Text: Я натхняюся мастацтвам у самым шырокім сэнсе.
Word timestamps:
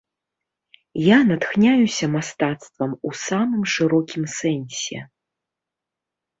Я 1.15 1.19
натхняюся 1.31 2.05
мастацтвам 2.15 2.91
у 3.11 3.13
самым 3.27 3.63
шырокім 3.77 4.23
сэнсе. 4.39 4.99